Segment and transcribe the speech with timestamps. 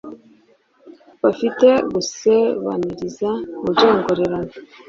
[1.23, 3.29] bafite gusebaniriza
[3.61, 4.53] mu byongorerano,